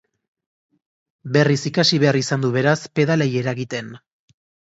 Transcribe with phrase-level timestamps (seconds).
[1.35, 3.93] Berriz ikasi behar izan du, beraz, pedalei eragiten.